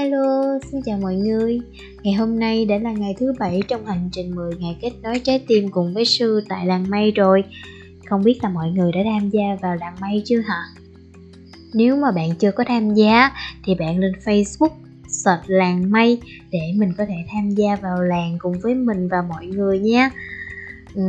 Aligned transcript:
Hello, 0.00 0.58
xin 0.70 0.80
chào 0.82 0.98
mọi 0.98 1.14
người. 1.14 1.60
Ngày 2.02 2.14
hôm 2.14 2.38
nay 2.38 2.64
đã 2.64 2.78
là 2.78 2.92
ngày 2.92 3.14
thứ 3.18 3.32
bảy 3.38 3.62
trong 3.68 3.86
hành 3.86 4.08
trình 4.12 4.34
10 4.34 4.54
ngày 4.54 4.76
kết 4.80 4.90
nối 5.02 5.18
trái 5.18 5.44
tim 5.48 5.68
cùng 5.68 5.94
với 5.94 6.04
sư 6.04 6.44
tại 6.48 6.66
làng 6.66 6.90
mây 6.90 7.10
rồi. 7.10 7.44
Không 8.06 8.22
biết 8.22 8.38
là 8.42 8.48
mọi 8.48 8.70
người 8.70 8.92
đã 8.92 9.00
tham 9.04 9.30
gia 9.30 9.42
vào 9.62 9.76
làng 9.76 9.94
mây 10.00 10.22
chưa 10.24 10.40
hả? 10.40 10.62
Nếu 11.74 11.96
mà 11.96 12.10
bạn 12.10 12.30
chưa 12.38 12.50
có 12.50 12.64
tham 12.66 12.94
gia 12.94 13.30
thì 13.64 13.74
bạn 13.74 13.98
lên 13.98 14.12
Facebook 14.24 14.74
search 15.08 15.42
làng 15.46 15.90
mây 15.90 16.18
để 16.50 16.60
mình 16.76 16.92
có 16.98 17.04
thể 17.04 17.24
tham 17.32 17.50
gia 17.50 17.76
vào 17.76 18.02
làng 18.02 18.36
cùng 18.38 18.54
với 18.62 18.74
mình 18.74 19.08
và 19.08 19.22
mọi 19.28 19.46
người 19.46 19.78
nhé 19.78 20.10
Ừ, 20.94 21.02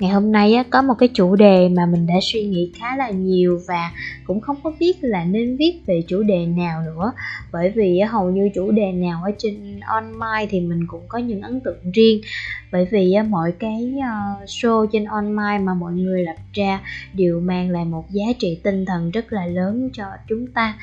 ngày 0.00 0.10
hôm 0.10 0.32
nay 0.32 0.54
á, 0.54 0.64
có 0.70 0.82
một 0.82 0.94
cái 0.98 1.08
chủ 1.14 1.36
đề 1.36 1.68
mà 1.68 1.86
mình 1.86 2.06
đã 2.06 2.14
suy 2.22 2.44
nghĩ 2.44 2.72
khá 2.78 2.96
là 2.96 3.10
nhiều 3.10 3.60
và 3.68 3.90
cũng 4.24 4.40
không 4.40 4.56
có 4.62 4.72
biết 4.80 4.96
là 5.00 5.24
nên 5.24 5.56
viết 5.56 5.80
về 5.86 6.02
chủ 6.08 6.22
đề 6.22 6.46
nào 6.46 6.82
nữa. 6.82 7.12
Bởi 7.52 7.70
vì 7.70 7.98
á, 7.98 8.08
hầu 8.08 8.30
như 8.30 8.50
chủ 8.54 8.70
đề 8.70 8.92
nào 8.92 9.20
ở 9.24 9.30
trên 9.38 9.80
online 9.80 10.46
thì 10.50 10.60
mình 10.60 10.86
cũng 10.86 11.02
có 11.08 11.18
những 11.18 11.40
ấn 11.40 11.60
tượng 11.60 11.90
riêng. 11.92 12.20
Bởi 12.72 12.86
vì 12.90 13.12
á, 13.12 13.22
mọi 13.22 13.52
cái 13.58 13.94
uh, 13.98 14.48
show 14.48 14.86
trên 14.92 15.04
online 15.04 15.58
mà 15.62 15.74
mọi 15.74 15.92
người 15.92 16.22
lập 16.22 16.36
ra 16.52 16.80
đều 17.12 17.40
mang 17.40 17.70
lại 17.70 17.84
một 17.84 18.04
giá 18.10 18.24
trị 18.38 18.60
tinh 18.62 18.84
thần 18.84 19.10
rất 19.10 19.32
là 19.32 19.46
lớn 19.46 19.90
cho 19.92 20.04
chúng 20.28 20.46
ta 20.46 20.78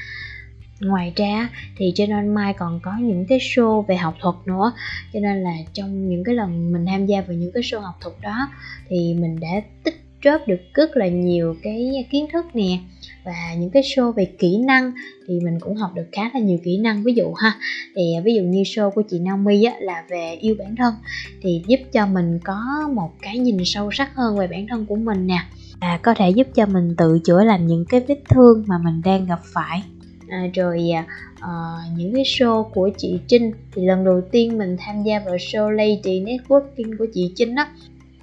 ngoài 0.81 1.13
ra 1.16 1.49
thì 1.77 1.91
trên 1.95 2.09
online 2.09 2.53
còn 2.58 2.80
có 2.84 2.91
những 3.02 3.26
cái 3.26 3.39
show 3.39 3.81
về 3.81 3.95
học 3.95 4.16
thuật 4.22 4.35
nữa. 4.45 4.72
Cho 5.13 5.20
nên 5.20 5.44
là 5.44 5.53
trong 5.73 6.09
những 6.09 6.23
cái 6.23 6.35
lần 6.35 6.72
mình 6.72 6.85
tham 6.85 7.05
gia 7.05 7.22
vào 7.22 7.38
những 7.38 7.52
cái 7.53 7.63
show 7.63 7.80
học 7.80 7.95
thuật 8.02 8.16
đó 8.22 8.48
thì 8.89 9.16
mình 9.20 9.39
đã 9.39 9.62
tích 9.84 10.02
góp 10.23 10.48
được 10.48 10.62
rất 10.73 10.98
là 10.98 11.08
nhiều 11.08 11.55
cái 11.63 12.08
kiến 12.12 12.25
thức 12.34 12.45
nè. 12.53 12.77
Và 13.23 13.53
những 13.58 13.70
cái 13.70 13.84
show 13.84 14.12
về 14.12 14.25
kỹ 14.25 14.58
năng 14.58 14.91
thì 15.27 15.39
mình 15.39 15.59
cũng 15.59 15.75
học 15.75 15.91
được 15.95 16.08
khá 16.11 16.30
là 16.33 16.39
nhiều 16.39 16.58
kỹ 16.64 16.78
năng. 16.78 17.03
Ví 17.03 17.13
dụ 17.13 17.34
ha 17.34 17.56
thì 17.95 18.13
à, 18.17 18.22
ví 18.23 18.36
dụ 18.36 18.41
như 18.41 18.61
show 18.61 18.91
của 18.91 19.03
chị 19.09 19.19
Naomi 19.19 19.63
á, 19.63 19.73
là 19.80 20.03
về 20.09 20.38
yêu 20.41 20.56
bản 20.59 20.75
thân 20.75 20.94
thì 21.41 21.61
giúp 21.67 21.80
cho 21.94 22.06
mình 22.06 22.39
có 22.44 22.89
một 22.95 23.11
cái 23.22 23.38
nhìn 23.38 23.58
sâu 23.66 23.91
sắc 23.91 24.16
hơn 24.16 24.38
về 24.38 24.47
bản 24.47 24.67
thân 24.67 24.86
của 24.86 24.95
mình 24.95 25.28
nè. 25.28 25.39
Và 25.81 25.97
có 25.97 26.13
thể 26.13 26.30
giúp 26.30 26.47
cho 26.56 26.66
mình 26.66 26.95
tự 26.97 27.19
chữa 27.23 27.44
lành 27.44 27.67
những 27.67 27.86
cái 27.89 28.02
vết 28.08 28.19
thương 28.30 28.63
mà 28.67 28.78
mình 28.78 29.02
đang 29.06 29.25
gặp 29.25 29.39
phải 29.53 29.84
à, 30.32 30.48
rồi 30.54 30.90
à, 30.96 31.06
ờ, 31.40 31.52
những 31.98 32.14
cái 32.14 32.24
show 32.24 32.64
của 32.64 32.90
chị 32.98 33.20
Trinh. 33.28 33.52
Thì 33.76 33.86
lần 33.86 34.06
đầu 34.06 34.22
tiên 34.32 34.58
mình 34.58 34.76
tham 34.80 35.04
gia 35.04 35.20
vào 35.20 35.36
show 35.36 35.70
Lady 35.70 36.22
Networking 36.22 36.98
của 36.98 37.06
chị 37.14 37.32
Trinh 37.36 37.56
á 37.56 37.68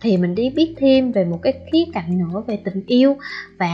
thì 0.00 0.16
mình 0.16 0.34
đi 0.34 0.50
biết 0.50 0.74
thêm 0.76 1.12
về 1.12 1.24
một 1.24 1.38
cái 1.42 1.52
khía 1.72 1.84
cạnh 1.92 2.18
nữa 2.18 2.42
về 2.46 2.58
tình 2.64 2.82
yêu 2.86 3.16
và 3.58 3.66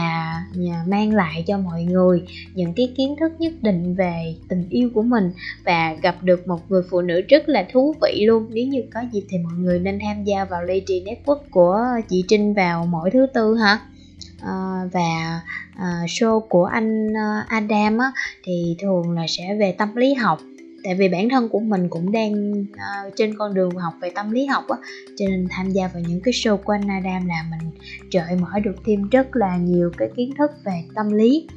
à, 0.71 0.83
mang 0.87 1.13
lại 1.13 1.43
cho 1.47 1.57
mọi 1.57 1.83
người 1.83 2.21
những 2.53 2.73
cái 2.73 2.93
kiến 2.97 3.15
thức 3.19 3.31
nhất 3.39 3.53
định 3.61 3.95
về 3.95 4.35
tình 4.49 4.69
yêu 4.69 4.89
của 4.93 5.01
mình. 5.01 5.31
Và 5.65 5.93
gặp 6.01 6.15
được 6.23 6.47
một 6.47 6.71
người 6.71 6.81
phụ 6.89 7.01
nữ 7.01 7.21
rất 7.29 7.49
là 7.49 7.67
thú 7.73 7.95
vị 8.01 8.25
luôn. 8.25 8.47
Nếu 8.49 8.67
như 8.67 8.83
có 8.93 8.99
dịp 9.11 9.23
thì 9.29 9.37
mọi 9.37 9.53
người 9.57 9.79
nên 9.79 9.99
tham 9.99 10.23
gia 10.23 10.45
vào 10.45 10.63
Lady 10.63 11.03
Network 11.05 11.39
của 11.51 11.81
chị 12.09 12.23
Trinh 12.27 12.53
vào 12.53 12.85
mỗi 12.85 13.11
thứ 13.11 13.27
tư 13.33 13.55
hả? 13.55 13.79
Uh, 14.45 14.93
và 14.93 15.41
uh, 15.75 16.09
show 16.09 16.39
của 16.39 16.65
anh 16.65 17.07
uh, 17.07 17.47
Adam 17.47 17.97
á, 17.97 18.11
thì 18.43 18.75
thường 18.79 19.11
là 19.11 19.25
sẽ 19.27 19.55
về 19.59 19.71
tâm 19.71 19.95
lý 19.95 20.13
học. 20.13 20.39
Tại 20.83 20.95
vì 20.95 21.09
bản 21.09 21.29
thân 21.29 21.49
của 21.49 21.59
mình 21.59 21.89
cũng 21.89 22.11
đang 22.11 22.51
uh, 22.61 23.13
trên 23.15 23.37
con 23.37 23.53
đường 23.53 23.75
học 23.75 23.93
về 24.01 24.09
tâm 24.15 24.31
lý 24.31 24.45
học 24.45 24.63
á 24.67 24.77
cho 25.17 25.25
nên 25.29 25.47
tham 25.49 25.71
gia 25.71 25.87
vào 25.87 26.03
những 26.07 26.21
cái 26.21 26.31
show 26.31 26.57
của 26.57 26.73
anh 26.73 26.87
Adam 26.87 27.27
là 27.27 27.45
mình 27.51 27.71
trời 28.11 28.35
mở 28.41 28.59
được 28.59 28.75
thêm 28.85 29.09
rất 29.09 29.35
là 29.35 29.57
nhiều 29.57 29.91
cái 29.97 30.09
kiến 30.15 30.33
thức 30.37 30.51
về 30.65 30.83
tâm 30.95 31.11
lý 31.11 31.47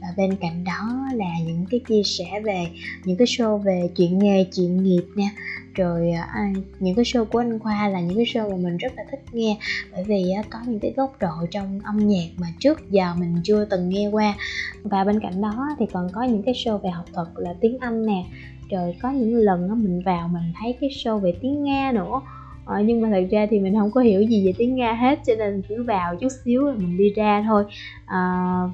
và 0.00 0.08
bên 0.16 0.36
cạnh 0.36 0.64
đó 0.64 1.08
là 1.14 1.38
những 1.46 1.64
cái 1.70 1.80
chia 1.88 2.02
sẻ 2.04 2.40
về 2.44 2.66
những 3.04 3.16
cái 3.16 3.26
show 3.26 3.58
về 3.58 3.88
chuyện 3.96 4.18
nghề 4.18 4.44
chuyện 4.44 4.82
nghiệp 4.82 5.04
nha 5.14 5.30
rồi 5.78 6.10
à, 6.10 6.28
à, 6.34 6.52
những 6.80 6.94
cái 6.94 7.04
show 7.04 7.24
của 7.24 7.38
anh 7.38 7.58
khoa 7.58 7.88
là 7.88 8.00
những 8.00 8.16
cái 8.16 8.24
show 8.24 8.50
mà 8.50 8.56
mình 8.56 8.76
rất 8.76 8.92
là 8.96 9.04
thích 9.10 9.20
nghe. 9.32 9.58
Bởi 9.92 10.04
vì 10.04 10.30
à, 10.30 10.42
có 10.50 10.58
những 10.66 10.80
cái 10.80 10.92
góc 10.96 11.16
độ 11.20 11.46
trong 11.50 11.80
âm 11.84 12.08
nhạc 12.08 12.28
mà 12.36 12.46
trước 12.58 12.90
giờ 12.90 13.14
mình 13.18 13.36
chưa 13.44 13.64
từng 13.64 13.88
nghe 13.88 14.08
qua. 14.08 14.34
Và 14.82 15.04
bên 15.04 15.20
cạnh 15.20 15.40
đó 15.40 15.68
thì 15.78 15.86
còn 15.92 16.08
có 16.12 16.22
những 16.22 16.42
cái 16.42 16.54
show 16.54 16.78
về 16.78 16.90
học 16.90 17.04
thuật 17.12 17.28
là 17.36 17.54
tiếng 17.60 17.78
anh 17.78 18.06
nè. 18.06 18.24
Rồi 18.70 18.94
có 19.02 19.10
những 19.10 19.36
lần 19.36 19.82
mình 19.82 20.02
vào 20.04 20.28
mình 20.28 20.52
thấy 20.60 20.76
cái 20.80 20.90
show 20.90 21.18
về 21.18 21.32
tiếng 21.42 21.64
nga 21.64 21.92
nữa 21.94 22.20
ờ, 22.68 22.80
nhưng 22.84 23.00
mà 23.00 23.08
thật 23.12 23.26
ra 23.30 23.46
thì 23.50 23.60
mình 23.60 23.74
không 23.78 23.90
có 23.90 24.00
hiểu 24.00 24.22
gì 24.22 24.46
về 24.46 24.52
tiếng 24.58 24.74
nga 24.74 24.92
hết 24.92 25.18
cho 25.26 25.32
nên 25.38 25.62
cứ 25.68 25.82
vào 25.82 26.16
chút 26.16 26.28
xíu 26.44 26.64
rồi 26.64 26.74
mình 26.78 26.96
đi 26.96 27.12
ra 27.16 27.44
thôi. 27.48 27.64
À, 28.06 28.18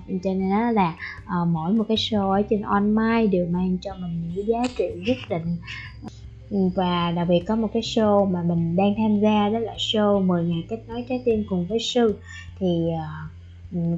cho 0.09 0.31
nên 0.35 0.51
đó 0.51 0.71
là 0.71 0.95
à, 1.27 1.37
mỗi 1.53 1.73
một 1.73 1.85
cái 1.89 1.97
show 1.97 2.31
ở 2.31 2.43
trên 2.51 2.63
on 2.63 2.95
my 2.95 3.27
đều 3.27 3.47
mang 3.47 3.79
cho 3.81 3.95
mình 3.95 4.33
những 4.35 4.47
giá 4.47 4.63
trị 4.77 4.85
nhất 5.07 5.17
định. 5.31 5.57
Ừ, 6.51 6.59
và 6.75 7.11
đặc 7.11 7.29
biệt 7.29 7.41
có 7.49 7.57
một 7.57 7.69
cái 7.73 7.83
show 7.83 8.31
mà 8.31 8.43
mình 8.43 8.77
đang 8.77 8.95
tham 8.97 9.21
gia 9.21 9.49
đó 9.49 9.59
là 9.59 9.75
show 9.77 10.27
10 10.27 10.45
ngày 10.45 10.65
kết 10.69 10.79
nối 10.89 11.05
trái 11.09 11.23
tim 11.25 11.45
cùng 11.49 11.67
với 11.67 11.79
sư. 11.79 12.19
Thì 12.59 12.67
uh, 12.67 13.31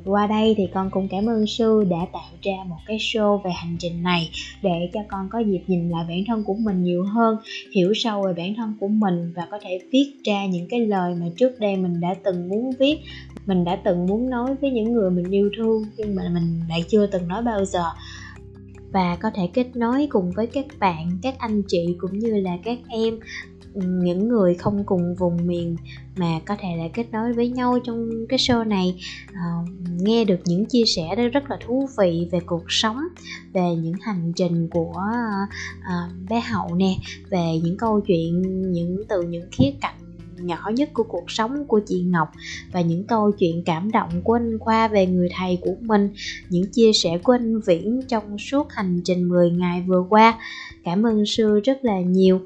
qua 0.04 0.26
đây 0.26 0.54
thì 0.56 0.66
con 0.74 0.90
cũng 0.90 1.08
cảm 1.08 1.26
ơn 1.26 1.46
sư 1.46 1.84
đã 1.90 2.06
tạo 2.12 2.30
ra 2.42 2.52
một 2.68 2.76
cái 2.86 2.96
show 2.98 3.42
về 3.42 3.50
hành 3.50 3.76
trình 3.78 4.02
này 4.02 4.30
để 4.62 4.90
cho 4.92 5.00
con 5.08 5.28
có 5.32 5.38
dịp 5.38 5.60
nhìn 5.66 5.90
lại 5.90 6.04
bản 6.08 6.18
thân 6.26 6.44
của 6.44 6.54
mình 6.54 6.82
nhiều 6.82 7.04
hơn, 7.04 7.36
hiểu 7.74 7.92
sâu 7.94 8.22
về 8.22 8.32
bản 8.36 8.54
thân 8.56 8.74
của 8.80 8.88
mình 8.88 9.32
và 9.36 9.48
có 9.50 9.58
thể 9.62 9.78
viết 9.92 10.12
ra 10.24 10.46
những 10.46 10.68
cái 10.68 10.80
lời 10.80 11.14
mà 11.20 11.26
trước 11.36 11.60
đây 11.60 11.76
mình 11.76 12.00
đã 12.00 12.14
từng 12.24 12.48
muốn 12.48 12.70
viết. 12.78 12.98
Mình 13.46 13.64
đã 13.64 13.76
từng 13.76 14.06
muốn 14.06 14.30
nói 14.30 14.54
với 14.60 14.70
những 14.70 14.92
người 14.92 15.10
mình 15.10 15.30
yêu 15.30 15.50
thương 15.56 15.84
nhưng 15.96 16.14
mà 16.14 16.22
mình 16.34 16.60
lại 16.68 16.84
chưa 16.88 17.06
từng 17.06 17.28
nói 17.28 17.42
bao 17.42 17.64
giờ. 17.64 17.84
Và 18.92 19.16
có 19.22 19.30
thể 19.34 19.48
kết 19.52 19.76
nối 19.76 20.06
cùng 20.10 20.30
với 20.36 20.46
các 20.46 20.66
bạn, 20.78 21.10
các 21.22 21.34
anh 21.38 21.62
chị 21.68 21.96
cũng 21.98 22.18
như 22.18 22.40
là 22.40 22.58
các 22.64 22.78
em 22.88 23.18
những 23.76 24.28
người 24.28 24.54
không 24.54 24.84
cùng 24.86 25.14
vùng 25.14 25.46
miền 25.46 25.76
mà 26.16 26.40
có 26.46 26.56
thể 26.60 26.68
là 26.76 26.84
kết 26.94 27.06
nối 27.12 27.32
với 27.32 27.48
nhau 27.48 27.78
trong 27.84 28.10
cái 28.28 28.38
show 28.38 28.68
này 28.68 28.98
à, 29.32 29.44
nghe 29.98 30.24
được 30.24 30.40
những 30.44 30.66
chia 30.66 30.84
sẻ 30.86 31.14
đó 31.16 31.22
rất 31.32 31.50
là 31.50 31.58
thú 31.66 31.88
vị 31.98 32.28
về 32.32 32.40
cuộc 32.46 32.64
sống 32.68 32.98
về 33.52 33.74
những 33.76 33.94
hành 34.00 34.32
trình 34.36 34.68
của 34.70 35.02
à, 35.82 36.10
bé 36.28 36.40
hậu 36.40 36.74
nè 36.74 36.96
về 37.30 37.60
những 37.64 37.76
câu 37.76 38.00
chuyện 38.00 38.42
những 38.72 39.02
từ 39.08 39.22
những 39.22 39.48
khía 39.52 39.70
cạnh 39.80 40.06
nhỏ 40.40 40.70
nhất 40.74 40.90
của 40.94 41.02
cuộc 41.02 41.30
sống 41.30 41.66
của 41.66 41.80
chị 41.86 42.02
Ngọc 42.02 42.28
và 42.72 42.80
những 42.80 43.04
câu 43.04 43.30
chuyện 43.30 43.62
cảm 43.66 43.90
động 43.90 44.10
của 44.24 44.32
anh 44.32 44.58
Khoa 44.58 44.88
về 44.88 45.06
người 45.06 45.28
thầy 45.38 45.58
của 45.60 45.74
mình, 45.80 46.10
những 46.48 46.70
chia 46.72 46.92
sẻ 46.92 47.18
của 47.18 47.32
anh 47.32 47.60
Viễn 47.60 48.00
trong 48.08 48.38
suốt 48.38 48.72
hành 48.72 49.00
trình 49.04 49.28
10 49.28 49.50
ngày 49.50 49.84
vừa 49.86 50.04
qua. 50.08 50.38
Cảm 50.84 51.06
ơn 51.06 51.26
sư 51.26 51.60
rất 51.64 51.84
là 51.84 52.00
nhiều 52.00 52.40